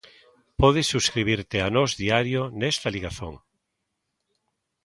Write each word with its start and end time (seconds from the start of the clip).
Podes 0.61 0.89
subscribirte 0.93 1.57
a 1.61 1.67
Nós 1.75 1.91
Diario 2.03 2.41
nesta 2.59 2.87
ligazón. 2.95 3.35